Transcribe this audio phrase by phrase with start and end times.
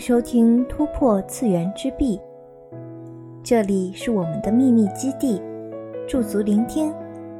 [0.00, 2.18] 收听《突破次元之壁》，
[3.44, 5.38] 这里是我们的秘密基地，
[6.08, 6.90] 驻足聆听，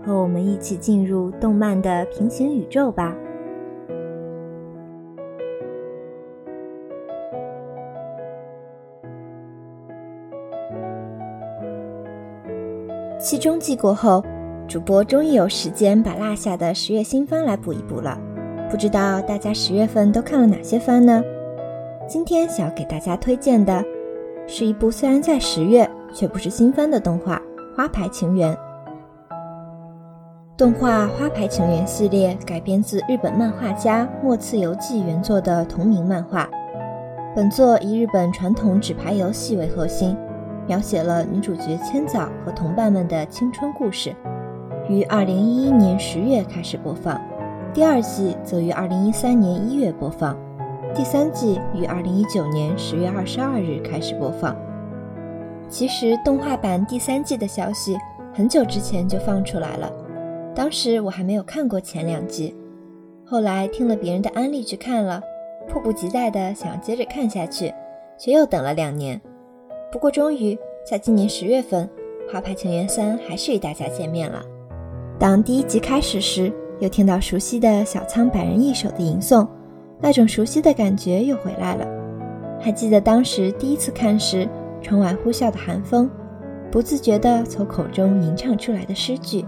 [0.04, 3.16] 和我们一起进入动漫的平行宇宙吧。
[13.18, 14.22] 期中季过后，
[14.68, 18.20] 主播终于有时间把落下的十月新番来补一补了。
[18.70, 21.24] 不知道大家十月份都看了哪些番呢？
[22.10, 23.84] 今天想要给大家推荐的，
[24.44, 27.36] 是一部虽然在十月却不是新番的动画
[27.76, 28.52] 《花牌情缘》。
[30.56, 36.50] 动画《花牌情缘》系列改编自日本漫画家末次游记原作的同名漫画。
[37.36, 40.16] 本作以日本传统纸牌游戏为核心。
[40.66, 44.12] 描写了女主角千早和同伴们的青春故事，
[44.88, 47.20] 于二零一一年十月开始播放，
[47.72, 50.36] 第二季则于二零一三年一月播放，
[50.92, 54.56] 第三季于二零一九年十月二十二日开始播放。
[55.68, 57.96] 其实动画版第三季的消息
[58.34, 59.90] 很久之前就放出来了，
[60.54, 62.54] 当时我还没有看过前两季，
[63.24, 65.22] 后来听了别人的安利去看了，
[65.68, 67.72] 迫不及待的想要接着看下去，
[68.18, 69.20] 却又等了两年。
[69.92, 71.88] 不过，终于在今年十月份，
[72.32, 74.42] 《花牌情缘三》还是与大家见面了。
[75.20, 79.46] 当第一集开始时，又听到熟悉的小仓百人一首的吟诵，
[80.00, 81.86] 那种熟悉的感觉又回来了。
[82.58, 84.48] 还记得当时第一次看时，
[84.82, 86.10] 窗外呼啸的寒风，
[86.70, 89.42] 不自觉地从口中吟唱出来的诗句。《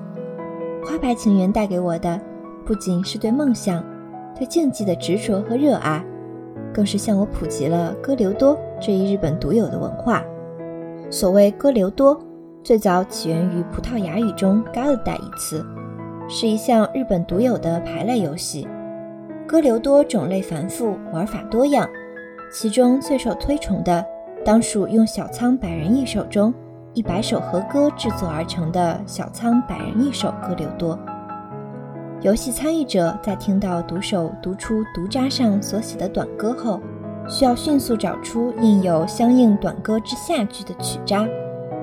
[0.87, 2.21] 花牌情缘》带给我的，
[2.65, 3.85] 不仅是对梦想、
[4.37, 6.05] 对竞技的执着和热爱，
[6.73, 10.23] 更是向我普及了歌留多这一日本独有的文化。
[11.11, 12.19] 所谓歌留多，
[12.65, 15.65] 最早起源于葡萄牙语中 g a l d a 一词，
[16.29, 18.67] 是一项日本独有的牌类游戏。
[19.53, 21.87] 歌留多种类繁复，玩法多样，
[22.51, 24.03] 其中最受推崇的，
[24.43, 26.55] 当属用小仓百人一首中
[26.95, 30.99] 一百首和歌制作而成的小仓百人一首歌留多。
[32.23, 36.81] 游戏参与者在听到读手读出读札上所写的短歌后，
[37.29, 41.29] 需要迅速找出印有相应短歌之下句的曲札，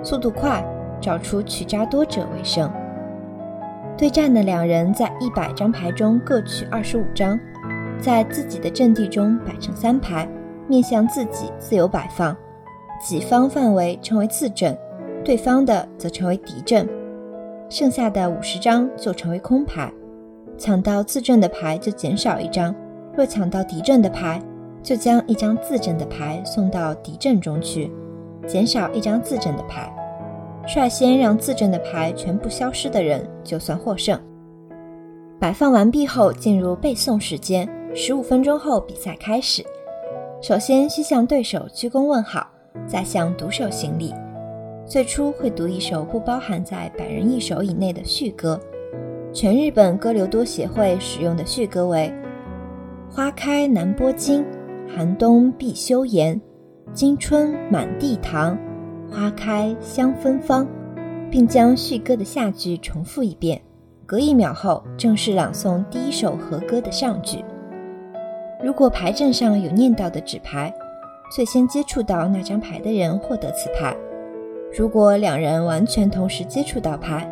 [0.01, 0.66] 速度快，
[1.00, 2.68] 找出曲札多者为胜。
[3.96, 7.40] 对战的两人在一百张牌中各取二十五张，
[8.01, 10.27] 在自己的阵地中摆成三排，
[10.67, 12.35] 面向自己自由摆放，
[13.05, 14.77] 己方范围称为自阵，
[15.23, 16.88] 对方的则称为敌阵。
[17.69, 19.91] 剩下的五十张就成为空牌，
[20.57, 22.73] 抢到自阵的牌就减少一张，
[23.15, 24.41] 若抢到敌阵的牌。
[24.81, 27.91] 就将一张自阵的牌送到敌阵中去，
[28.47, 29.93] 减少一张自阵的牌。
[30.65, 34.17] 率先让自阵的牌全部消失的人就算获胜。
[35.38, 39.66] 摆放完毕后，进入背诵时间，十五分钟后比赛开始。
[40.41, 42.47] 首先需向对手鞠躬问好，
[42.88, 44.13] 再向读手行礼。
[44.85, 48.59] 最初会读一首不包含在百人一首以内的序歌。
[49.33, 52.13] 全日本歌留多协会使用的序歌为：
[53.09, 54.45] 花开南波金。
[54.91, 56.41] 寒冬必修颜，
[56.94, 58.57] 今春满地糖，
[59.07, 60.67] 花开香芬芳，
[61.29, 63.61] 并将序歌的下句重复一遍。
[64.07, 67.45] 隔一秒后，正式朗诵第一首和歌的上句。
[68.61, 70.73] 如果牌阵上有念到的纸牌，
[71.33, 73.95] 最先接触到那张牌的人获得此牌。
[74.77, 77.25] 如果两人完全同时接触到牌，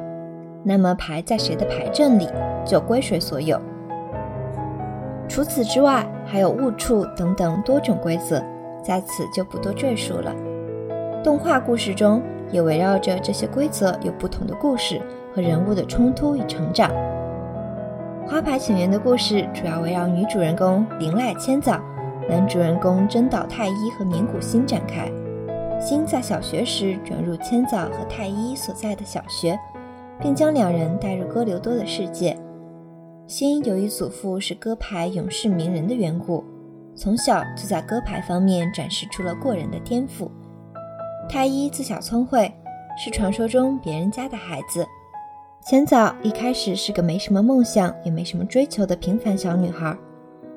[0.63, 2.29] 那么牌在谁的牌阵里，
[2.65, 3.59] 就归谁所有。
[5.27, 8.41] 除此之外，还有误触等等多种规则，
[8.81, 10.33] 在此就不多赘述了。
[11.25, 15.01] 动画故事中也围绕着这些规则有不同的故事
[15.35, 16.89] 和人物的冲突与成长。
[18.29, 21.81] 花牌情缘的故事主要围绕女主人公铃濑千早、
[22.27, 25.09] 男主人公真岛太一和绵谷心展开。
[25.79, 29.57] 心在小学时转入千早和太一所在的小学，
[30.19, 32.37] 并将两人带入歌留多的世界。
[33.27, 36.43] 新由于祖父是歌牌勇士名人的缘故，
[36.95, 40.29] 从小就在歌牌方面展示出了过人的天赋。
[41.29, 42.53] 太一自小聪慧，
[43.01, 44.85] 是传说中别人家的孩子。
[45.69, 49.93] 浅早一开始是个没什么梦想也没什么追求的平凡小女孩，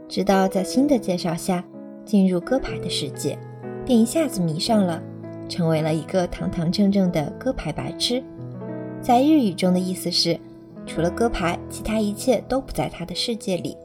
[0.09, 1.65] 直到在新的介绍下
[2.05, 3.37] 进入歌牌的世界，
[3.85, 5.03] 便一下子迷上了，
[5.49, 8.23] 成为了一个堂堂正正的歌牌白痴。
[9.03, 10.39] 在日语中的意思是。
[10.87, 13.77] 除了歌牌，其他一切都不在他的世界里。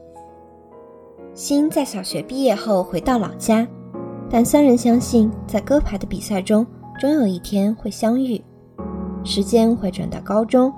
[1.34, 3.66] 星在小学毕业后回到老家，
[4.30, 6.66] 但三人相信，在歌牌的比赛中，
[7.00, 8.40] 终有一天会相遇。
[9.24, 10.72] 时间会转到高中，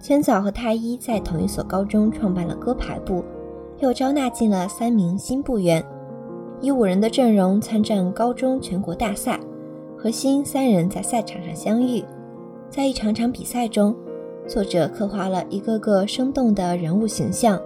[0.00, 3.24] 千早和太一在同一所高中创办了歌牌部，
[3.78, 5.84] 又招纳进了三名新部员。
[6.60, 9.38] 以五人的阵容参战高中全国大赛，
[9.96, 12.04] 核心三人在赛场上相遇。
[12.70, 13.94] 在一场场比赛中，
[14.46, 17.60] 作者刻画了一个个生动的人物形象。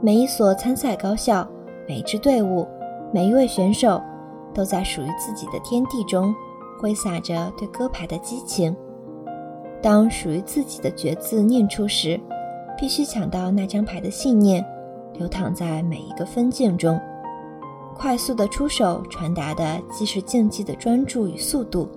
[0.00, 1.46] 每一所参赛高校，
[1.86, 2.66] 每一支队伍，
[3.12, 4.00] 每一位选手，
[4.54, 6.34] 都在属于自己的天地中
[6.80, 8.74] 挥洒着对歌牌的激情。
[9.82, 12.20] 当属于自己的绝字念出时，
[12.78, 14.64] 必须抢到那张牌的信念，
[15.14, 17.00] 流淌在每一个分镜中。
[17.94, 21.88] 快速的出手传达的既是竞技的专注与速度，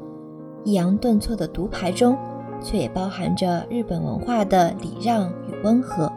[0.63, 2.17] 抑扬顿挫的读牌中，
[2.61, 6.11] 却也包含着日本文化的礼让与温和。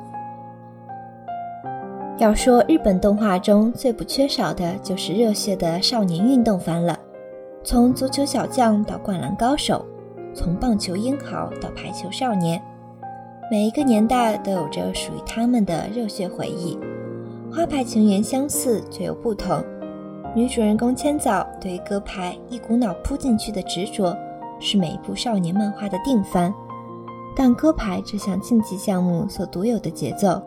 [2.19, 6.99] 要说日本动画中最不缺少的就是热血的少年运动番了，
[7.63, 9.85] 从足球小将到灌篮高手，
[10.37, 12.63] 从棒球英豪到排球少年，
[13.51, 16.79] 每一个年代都有着属于他们的热血回忆。
[17.51, 19.65] 花牌情缘相似却又不同。
[20.35, 24.15] 女主人公千早对于歌牌一股脑扑进去的执着，
[24.61, 26.53] 是每一部少年漫画的定番。
[27.35, 30.43] 但歌牌这项竞技项目所独有的节奏，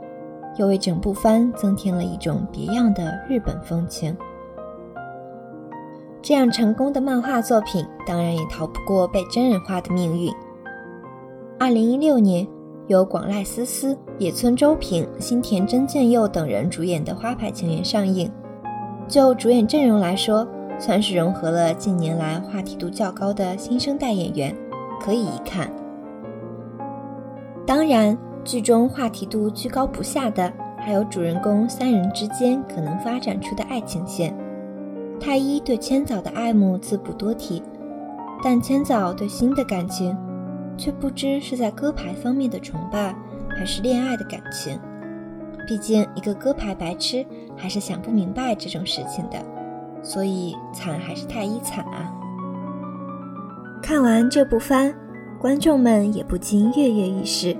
[0.58, 4.16] 又为整部番增添了一种别样的日本风情。
[6.22, 10.32] 这样成功的漫画作品，当然也逃不过被真人化的命运。
[11.58, 12.48] 二零一六年，
[12.88, 18.30] 由广濑丝丝、野村周平、新田真剑佑等人主演的《花牌情缘》上映。
[19.08, 24.56] 就主演阵容来说，算是融合了近年来话题度较高的新生代演员，
[25.02, 25.72] 可以一看。
[27.66, 34.36] 当然，剧中话题度居高不下的还有主人公三人之间可能发展出的爱情线。
[35.20, 37.62] 太一对千早的爱慕自不多提，
[38.44, 40.16] 但千早对新的感情，
[40.78, 43.14] 却不知是在歌牌方面的崇拜，
[43.50, 44.80] 还是恋爱的感情。
[45.68, 47.24] 毕竟，一个歌牌白痴
[47.56, 49.38] 还是想不明白这种事情的，
[50.02, 52.12] 所以惨还是太一惨啊！
[53.84, 54.96] 看完这部番，
[55.40, 57.56] 观众们也不禁跃跃欲试，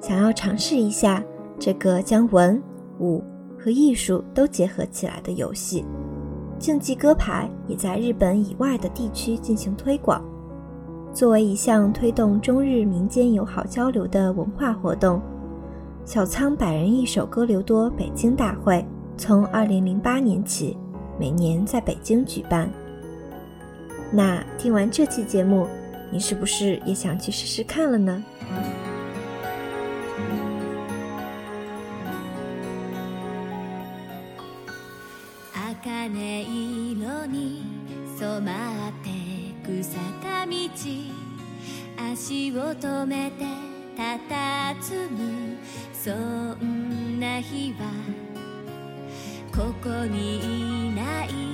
[0.00, 1.22] 想要尝试一下
[1.58, 2.60] 这个将文、
[2.98, 3.22] 武
[3.56, 5.84] 和艺术都结合起来的游戏。
[6.62, 10.22] 竞技歌牌也在日本以外的地区进行推广，
[11.12, 15.20] 作为一项推动中日民间友好交流的文化活动。
[16.04, 18.86] 小仓百人一首歌流多北京大会
[19.16, 20.78] 从二零零八年起，
[21.18, 22.70] 每年在北京举办。
[24.12, 25.66] 那听完这期节目，
[26.12, 28.22] 你是不是也想去试试看了呢？
[35.84, 36.44] 茜
[36.92, 37.64] 色に
[38.16, 39.10] 染まって
[39.82, 40.52] 草坂道。
[42.12, 43.44] 足を止めて
[43.96, 45.56] 佇む
[45.92, 47.90] そんな日は
[49.52, 51.51] ここにいない。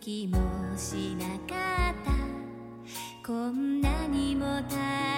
[0.00, 0.38] 気も
[0.76, 2.12] しなかった。
[3.26, 5.11] こんなにも大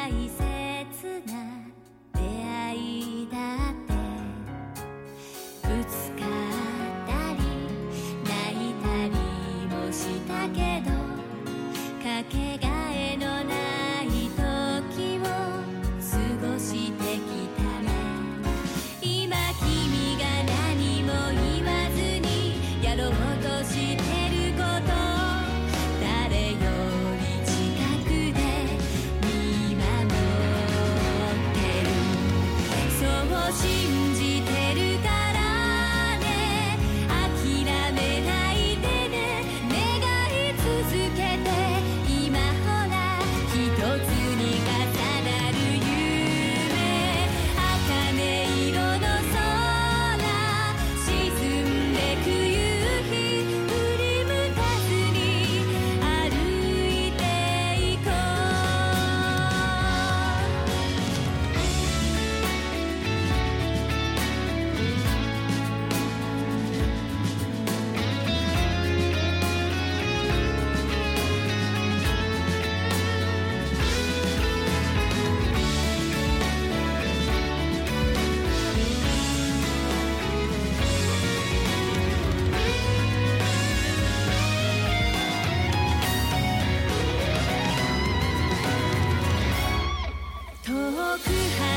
[91.14, 91.73] 僕は